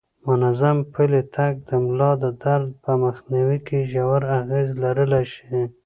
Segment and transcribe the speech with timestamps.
[0.27, 5.45] منظم پلی تګ د ملا د درد په مخنیوي کې ژور اغیز لرلی شي.